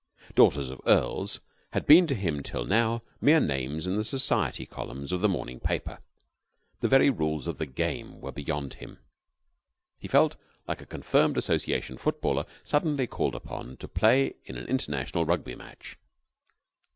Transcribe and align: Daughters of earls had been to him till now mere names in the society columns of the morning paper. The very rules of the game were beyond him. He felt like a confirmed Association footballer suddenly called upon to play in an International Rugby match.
Daughters 0.33 0.71
of 0.71 0.81
earls 0.87 1.39
had 1.73 1.85
been 1.85 2.07
to 2.07 2.15
him 2.15 2.41
till 2.41 2.65
now 2.65 3.03
mere 3.21 3.39
names 3.39 3.85
in 3.85 3.97
the 3.97 4.03
society 4.03 4.65
columns 4.65 5.11
of 5.11 5.21
the 5.21 5.29
morning 5.29 5.59
paper. 5.59 5.99
The 6.79 6.87
very 6.87 7.11
rules 7.11 7.45
of 7.45 7.59
the 7.59 7.67
game 7.67 8.19
were 8.19 8.31
beyond 8.31 8.73
him. 8.73 8.97
He 9.99 10.07
felt 10.07 10.37
like 10.67 10.81
a 10.81 10.87
confirmed 10.87 11.37
Association 11.37 11.97
footballer 11.97 12.45
suddenly 12.63 13.05
called 13.05 13.35
upon 13.35 13.77
to 13.77 13.87
play 13.87 14.33
in 14.43 14.57
an 14.57 14.65
International 14.65 15.23
Rugby 15.23 15.53
match. 15.53 15.97